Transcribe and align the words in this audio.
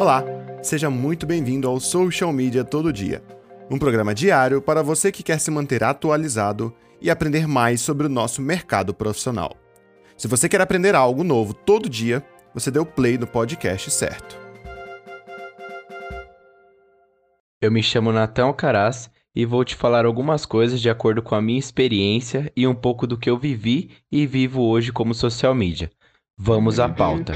Olá, 0.00 0.24
seja 0.62 0.88
muito 0.88 1.26
bem-vindo 1.26 1.68
ao 1.68 1.78
Social 1.78 2.32
Media 2.32 2.64
Todo 2.64 2.90
Dia, 2.90 3.22
um 3.70 3.78
programa 3.78 4.14
diário 4.14 4.62
para 4.62 4.82
você 4.82 5.12
que 5.12 5.22
quer 5.22 5.38
se 5.38 5.50
manter 5.50 5.84
atualizado 5.84 6.74
e 7.02 7.10
aprender 7.10 7.46
mais 7.46 7.82
sobre 7.82 8.06
o 8.06 8.08
nosso 8.08 8.40
mercado 8.40 8.94
profissional. 8.94 9.54
Se 10.16 10.26
você 10.26 10.48
quer 10.48 10.62
aprender 10.62 10.94
algo 10.94 11.22
novo 11.22 11.52
todo 11.52 11.86
dia, 11.86 12.24
você 12.54 12.70
deu 12.70 12.86
play 12.86 13.18
no 13.18 13.26
podcast 13.26 13.90
certo. 13.90 14.38
Eu 17.60 17.70
me 17.70 17.82
chamo 17.82 18.10
Natan 18.10 18.44
Alcaraz 18.44 19.10
e 19.36 19.44
vou 19.44 19.62
te 19.66 19.76
falar 19.76 20.06
algumas 20.06 20.46
coisas 20.46 20.80
de 20.80 20.88
acordo 20.88 21.20
com 21.20 21.34
a 21.34 21.42
minha 21.42 21.58
experiência 21.58 22.50
e 22.56 22.66
um 22.66 22.74
pouco 22.74 23.06
do 23.06 23.18
que 23.18 23.28
eu 23.28 23.36
vivi 23.36 23.90
e 24.10 24.26
vivo 24.26 24.62
hoje 24.62 24.92
como 24.92 25.12
social 25.12 25.54
media. 25.54 25.90
Vamos 26.38 26.80
à 26.80 26.88
pauta. 26.88 27.34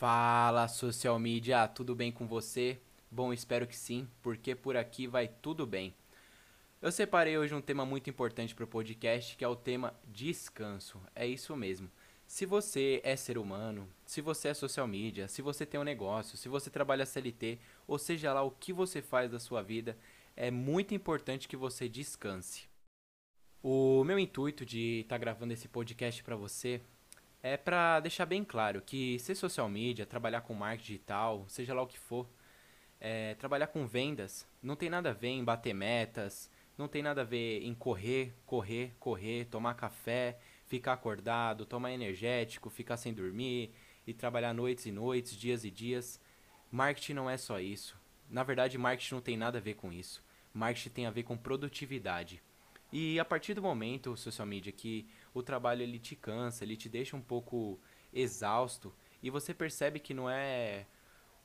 Fala 0.00 0.66
social 0.66 1.18
media, 1.18 1.68
tudo 1.68 1.94
bem 1.94 2.10
com 2.10 2.26
você? 2.26 2.80
Bom, 3.10 3.34
espero 3.34 3.66
que 3.66 3.76
sim, 3.76 4.08
porque 4.22 4.54
por 4.54 4.74
aqui 4.74 5.06
vai 5.06 5.28
tudo 5.28 5.66
bem. 5.66 5.94
Eu 6.80 6.90
separei 6.90 7.36
hoje 7.36 7.54
um 7.54 7.60
tema 7.60 7.84
muito 7.84 8.08
importante 8.08 8.54
para 8.54 8.64
o 8.64 8.66
podcast, 8.66 9.36
que 9.36 9.44
é 9.44 9.48
o 9.48 9.54
tema 9.54 9.92
descanso. 10.06 10.98
É 11.14 11.26
isso 11.26 11.54
mesmo. 11.54 11.90
Se 12.26 12.46
você 12.46 13.02
é 13.04 13.14
ser 13.14 13.36
humano, 13.36 13.86
se 14.06 14.22
você 14.22 14.48
é 14.48 14.54
social 14.54 14.88
media, 14.88 15.28
se 15.28 15.42
você 15.42 15.66
tem 15.66 15.78
um 15.78 15.84
negócio, 15.84 16.38
se 16.38 16.48
você 16.48 16.70
trabalha 16.70 17.04
CLT, 17.04 17.58
ou 17.86 17.98
seja 17.98 18.32
lá 18.32 18.42
o 18.42 18.52
que 18.52 18.72
você 18.72 19.02
faz 19.02 19.30
da 19.30 19.38
sua 19.38 19.60
vida, 19.60 19.98
é 20.34 20.50
muito 20.50 20.94
importante 20.94 21.46
que 21.46 21.58
você 21.58 21.90
descanse. 21.90 22.66
O 23.62 24.02
meu 24.04 24.18
intuito 24.18 24.64
de 24.64 25.00
estar 25.00 25.16
tá 25.16 25.18
gravando 25.18 25.52
esse 25.52 25.68
podcast 25.68 26.24
para 26.24 26.36
você 26.36 26.80
é 27.42 27.56
para 27.56 28.00
deixar 28.00 28.26
bem 28.26 28.44
claro 28.44 28.82
que 28.82 29.18
ser 29.18 29.34
social 29.34 29.68
media, 29.68 30.06
trabalhar 30.06 30.42
com 30.42 30.54
marketing 30.54 30.92
digital, 30.92 31.44
seja 31.48 31.74
lá 31.74 31.82
o 31.82 31.86
que 31.86 31.98
for, 31.98 32.28
é, 33.00 33.34
trabalhar 33.34 33.68
com 33.68 33.86
vendas, 33.86 34.46
não 34.62 34.76
tem 34.76 34.90
nada 34.90 35.10
a 35.10 35.14
ver 35.14 35.28
em 35.28 35.44
bater 35.44 35.72
metas, 35.72 36.50
não 36.76 36.86
tem 36.86 37.02
nada 37.02 37.22
a 37.22 37.24
ver 37.24 37.62
em 37.62 37.74
correr, 37.74 38.34
correr, 38.44 38.94
correr, 38.98 39.46
tomar 39.46 39.74
café, 39.74 40.38
ficar 40.66 40.92
acordado, 40.92 41.66
tomar 41.66 41.92
energético, 41.92 42.70
ficar 42.70 42.96
sem 42.96 43.12
dormir 43.12 43.72
e 44.06 44.12
trabalhar 44.14 44.52
noites 44.52 44.86
e 44.86 44.92
noites, 44.92 45.36
dias 45.36 45.64
e 45.64 45.70
dias. 45.70 46.20
Marketing 46.70 47.14
não 47.14 47.28
é 47.28 47.36
só 47.36 47.58
isso. 47.58 47.98
Na 48.28 48.42
verdade, 48.42 48.78
marketing 48.78 49.14
não 49.14 49.20
tem 49.20 49.36
nada 49.36 49.58
a 49.58 49.60
ver 49.60 49.74
com 49.74 49.92
isso. 49.92 50.24
Marketing 50.54 50.90
tem 50.90 51.06
a 51.06 51.10
ver 51.10 51.22
com 51.22 51.36
produtividade. 51.36 52.42
E 52.92 53.20
a 53.20 53.24
partir 53.24 53.54
do 53.54 53.62
momento, 53.62 54.16
social 54.16 54.46
media, 54.46 54.72
que 54.72 55.06
o 55.32 55.42
trabalho 55.42 55.82
ele 55.82 55.98
te 55.98 56.16
cansa, 56.16 56.64
ele 56.64 56.76
te 56.76 56.88
deixa 56.88 57.16
um 57.16 57.20
pouco 57.22 57.78
exausto 58.12 58.92
e 59.22 59.30
você 59.30 59.54
percebe 59.54 60.00
que 60.00 60.14
não 60.14 60.28
é 60.28 60.86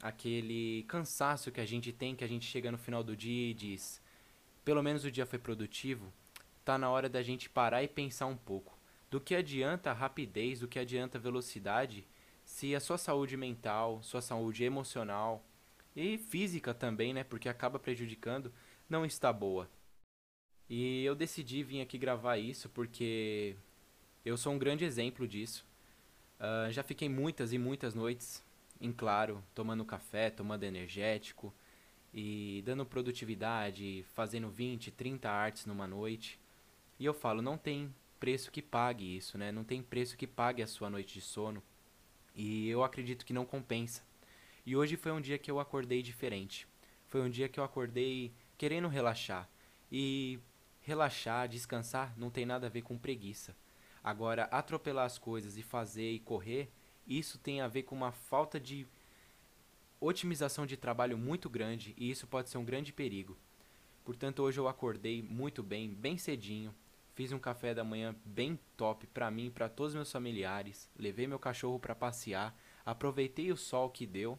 aquele 0.00 0.84
cansaço 0.88 1.50
que 1.50 1.60
a 1.60 1.64
gente 1.64 1.92
tem, 1.92 2.14
que 2.14 2.24
a 2.24 2.28
gente 2.28 2.46
chega 2.46 2.70
no 2.70 2.78
final 2.78 3.02
do 3.02 3.16
dia 3.16 3.50
e 3.50 3.54
diz, 3.54 4.02
pelo 4.64 4.82
menos 4.82 5.04
o 5.04 5.10
dia 5.10 5.24
foi 5.24 5.38
produtivo, 5.38 6.12
tá 6.64 6.76
na 6.76 6.90
hora 6.90 7.08
da 7.08 7.22
gente 7.22 7.48
parar 7.48 7.82
e 7.82 7.88
pensar 7.88 8.26
um 8.26 8.36
pouco. 8.36 8.76
Do 9.10 9.20
que 9.20 9.34
adianta 9.34 9.90
a 9.90 9.94
rapidez, 9.94 10.60
do 10.60 10.68
que 10.68 10.78
adianta 10.78 11.18
a 11.18 11.20
velocidade, 11.20 12.06
se 12.44 12.74
a 12.74 12.80
sua 12.80 12.98
saúde 12.98 13.36
mental, 13.36 14.02
sua 14.02 14.20
saúde 14.20 14.64
emocional 14.64 15.44
e 15.94 16.18
física 16.18 16.72
também, 16.74 17.12
né, 17.12 17.24
porque 17.24 17.48
acaba 17.48 17.78
prejudicando, 17.78 18.52
não 18.88 19.04
está 19.04 19.32
boa. 19.32 19.68
E 20.74 21.04
eu 21.04 21.14
decidi 21.14 21.62
vir 21.62 21.82
aqui 21.82 21.98
gravar 21.98 22.38
isso 22.38 22.66
porque 22.70 23.54
eu 24.24 24.38
sou 24.38 24.54
um 24.54 24.58
grande 24.58 24.86
exemplo 24.86 25.28
disso. 25.28 25.66
Uh, 26.40 26.72
já 26.72 26.82
fiquei 26.82 27.10
muitas 27.10 27.52
e 27.52 27.58
muitas 27.58 27.92
noites 27.94 28.42
em 28.80 28.90
claro, 28.90 29.44
tomando 29.54 29.84
café, 29.84 30.30
tomando 30.30 30.64
energético 30.64 31.52
e 32.10 32.62
dando 32.64 32.86
produtividade, 32.86 34.02
fazendo 34.14 34.48
20, 34.48 34.90
30 34.92 35.28
artes 35.30 35.66
numa 35.66 35.86
noite. 35.86 36.40
E 36.98 37.04
eu 37.04 37.12
falo, 37.12 37.42
não 37.42 37.58
tem 37.58 37.94
preço 38.18 38.50
que 38.50 38.62
pague 38.62 39.14
isso, 39.14 39.36
né? 39.36 39.52
Não 39.52 39.64
tem 39.64 39.82
preço 39.82 40.16
que 40.16 40.26
pague 40.26 40.62
a 40.62 40.66
sua 40.66 40.88
noite 40.88 41.12
de 41.12 41.20
sono. 41.20 41.62
E 42.34 42.66
eu 42.70 42.82
acredito 42.82 43.26
que 43.26 43.34
não 43.34 43.44
compensa. 43.44 44.02
E 44.64 44.74
hoje 44.74 44.96
foi 44.96 45.12
um 45.12 45.20
dia 45.20 45.36
que 45.36 45.50
eu 45.50 45.60
acordei 45.60 46.00
diferente. 46.00 46.66
Foi 47.08 47.20
um 47.20 47.28
dia 47.28 47.46
que 47.46 47.60
eu 47.60 47.64
acordei 47.64 48.32
querendo 48.56 48.88
relaxar. 48.88 49.46
E 49.90 50.40
relaxar, 50.82 51.48
descansar 51.48 52.12
não 52.16 52.30
tem 52.30 52.44
nada 52.44 52.66
a 52.66 52.70
ver 52.70 52.82
com 52.82 52.98
preguiça. 52.98 53.56
Agora, 54.02 54.44
atropelar 54.44 55.06
as 55.06 55.16
coisas 55.16 55.56
e 55.56 55.62
fazer 55.62 56.10
e 56.10 56.18
correr, 56.18 56.70
isso 57.06 57.38
tem 57.38 57.60
a 57.60 57.68
ver 57.68 57.84
com 57.84 57.94
uma 57.94 58.12
falta 58.12 58.58
de 58.58 58.86
otimização 60.00 60.66
de 60.66 60.76
trabalho 60.76 61.16
muito 61.16 61.48
grande 61.48 61.94
e 61.96 62.10
isso 62.10 62.26
pode 62.26 62.50
ser 62.50 62.58
um 62.58 62.64
grande 62.64 62.92
perigo. 62.92 63.38
Portanto, 64.04 64.42
hoje 64.42 64.58
eu 64.58 64.66
acordei 64.66 65.22
muito 65.22 65.62
bem, 65.62 65.88
bem 65.88 66.18
cedinho, 66.18 66.74
fiz 67.14 67.30
um 67.30 67.38
café 67.38 67.72
da 67.72 67.84
manhã 67.84 68.16
bem 68.24 68.58
top 68.76 69.06
para 69.06 69.30
mim 69.30 69.46
e 69.46 69.50
para 69.50 69.68
todos 69.68 69.92
os 69.92 69.96
meus 69.96 70.10
familiares, 70.10 70.90
levei 70.96 71.28
meu 71.28 71.38
cachorro 71.38 71.78
para 71.78 71.94
passear, 71.94 72.56
aproveitei 72.84 73.52
o 73.52 73.56
sol 73.56 73.88
que 73.88 74.04
deu, 74.04 74.36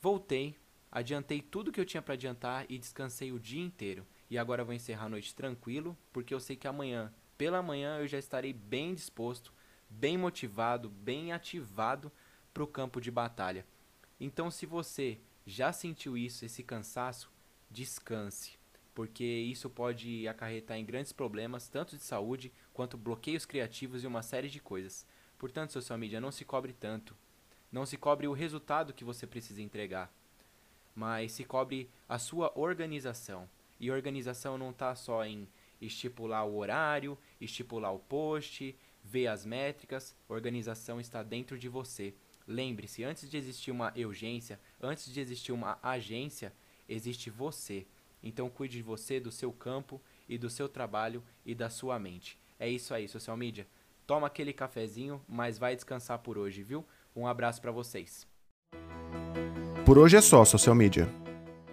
voltei, 0.00 0.56
adiantei 0.90 1.40
tudo 1.40 1.70
que 1.70 1.80
eu 1.80 1.86
tinha 1.86 2.02
para 2.02 2.14
adiantar 2.14 2.66
e 2.68 2.78
descansei 2.78 3.30
o 3.30 3.38
dia 3.38 3.62
inteiro. 3.62 4.04
E 4.32 4.38
agora 4.38 4.64
vou 4.64 4.72
encerrar 4.72 5.04
a 5.04 5.08
noite 5.10 5.34
tranquilo, 5.34 5.94
porque 6.10 6.32
eu 6.32 6.40
sei 6.40 6.56
que 6.56 6.66
amanhã 6.66 7.12
pela 7.36 7.60
manhã 7.60 7.98
eu 7.98 8.08
já 8.08 8.18
estarei 8.18 8.50
bem 8.50 8.94
disposto, 8.94 9.52
bem 9.90 10.16
motivado, 10.16 10.88
bem 10.88 11.34
ativado 11.34 12.10
para 12.54 12.64
o 12.64 12.66
campo 12.66 12.98
de 12.98 13.10
batalha. 13.10 13.66
Então, 14.18 14.50
se 14.50 14.64
você 14.64 15.20
já 15.46 15.70
sentiu 15.70 16.16
isso, 16.16 16.46
esse 16.46 16.62
cansaço, 16.62 17.30
descanse, 17.70 18.58
porque 18.94 19.22
isso 19.22 19.68
pode 19.68 20.26
acarretar 20.26 20.78
em 20.78 20.86
grandes 20.86 21.12
problemas, 21.12 21.68
tanto 21.68 21.94
de 21.94 22.02
saúde 22.02 22.50
quanto 22.72 22.96
bloqueios 22.96 23.44
criativos 23.44 24.02
e 24.02 24.06
uma 24.06 24.22
série 24.22 24.48
de 24.48 24.60
coisas. 24.60 25.06
Portanto, 25.38 25.74
social 25.74 25.98
media, 25.98 26.22
não 26.22 26.32
se 26.32 26.42
cobre 26.42 26.72
tanto. 26.72 27.14
Não 27.70 27.84
se 27.84 27.98
cobre 27.98 28.26
o 28.26 28.32
resultado 28.32 28.94
que 28.94 29.04
você 29.04 29.26
precisa 29.26 29.60
entregar, 29.60 30.10
mas 30.94 31.32
se 31.32 31.44
cobre 31.44 31.90
a 32.08 32.18
sua 32.18 32.50
organização. 32.58 33.46
E 33.82 33.90
organização 33.90 34.56
não 34.56 34.70
está 34.70 34.94
só 34.94 35.24
em 35.26 35.48
estipular 35.80 36.46
o 36.46 36.56
horário, 36.56 37.18
estipular 37.40 37.92
o 37.92 37.98
post, 37.98 38.76
ver 39.02 39.26
as 39.26 39.44
métricas, 39.44 40.14
organização 40.28 41.00
está 41.00 41.20
dentro 41.20 41.58
de 41.58 41.68
você. 41.68 42.14
Lembre-se, 42.46 43.02
antes 43.02 43.28
de 43.28 43.36
existir 43.36 43.72
uma 43.72 43.92
urgência, 43.96 44.60
antes 44.80 45.12
de 45.12 45.20
existir 45.20 45.50
uma 45.50 45.80
agência, 45.82 46.52
existe 46.88 47.28
você. 47.28 47.84
Então 48.22 48.48
cuide 48.48 48.76
de 48.76 48.84
você, 48.84 49.18
do 49.18 49.32
seu 49.32 49.52
campo 49.52 50.00
e 50.28 50.38
do 50.38 50.48
seu 50.48 50.68
trabalho 50.68 51.20
e 51.44 51.52
da 51.52 51.68
sua 51.68 51.98
mente. 51.98 52.38
É 52.60 52.68
isso 52.68 52.94
aí, 52.94 53.08
social 53.08 53.36
media. 53.36 53.66
Toma 54.06 54.28
aquele 54.28 54.52
cafezinho, 54.52 55.20
mas 55.28 55.58
vai 55.58 55.74
descansar 55.74 56.20
por 56.20 56.38
hoje, 56.38 56.62
viu? 56.62 56.86
Um 57.16 57.26
abraço 57.26 57.60
para 57.60 57.72
vocês. 57.72 58.28
Por 59.84 59.98
hoje 59.98 60.16
é 60.16 60.20
só, 60.20 60.44
social 60.44 60.76
media. 60.76 61.08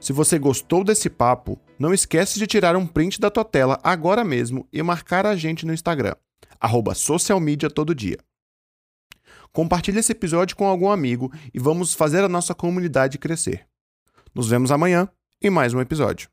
Se 0.00 0.12
você 0.12 0.38
gostou 0.38 0.84
desse 0.84 1.10
papo, 1.10 1.58
não 1.78 1.92
esquece 1.92 2.38
de 2.38 2.46
tirar 2.46 2.76
um 2.76 2.86
print 2.86 3.20
da 3.20 3.30
tua 3.30 3.44
tela 3.44 3.80
agora 3.82 4.24
mesmo 4.24 4.66
e 4.72 4.82
marcar 4.82 5.26
a 5.26 5.34
gente 5.34 5.66
no 5.66 5.74
Instagram, 5.74 6.14
arroba 6.60 6.94
todo 7.74 7.94
dia. 7.94 8.18
Compartilhe 9.52 9.98
esse 9.98 10.12
episódio 10.12 10.56
com 10.56 10.66
algum 10.66 10.90
amigo 10.90 11.32
e 11.52 11.58
vamos 11.58 11.94
fazer 11.94 12.22
a 12.22 12.28
nossa 12.28 12.54
comunidade 12.54 13.18
crescer. 13.18 13.66
Nos 14.34 14.48
vemos 14.48 14.70
amanhã 14.70 15.08
em 15.42 15.50
mais 15.50 15.74
um 15.74 15.80
episódio. 15.80 16.28